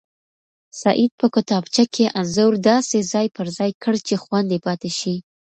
سعید 0.81 1.11
په 1.19 1.27
کتابچه 1.35 1.83
کې 1.93 2.05
انځور 2.19 2.53
داسې 2.69 2.97
ځای 3.11 3.27
پر 3.35 3.47
ځای 3.57 3.71
کړ 3.83 3.93
چې 4.07 4.15
خوندي 4.23 4.59
پاتې 4.65 4.89
شي. 4.99 5.15